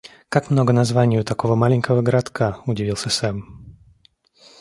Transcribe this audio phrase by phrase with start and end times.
[0.29, 3.77] «Как много названий у такого маленького городка»,— удивился Сэм.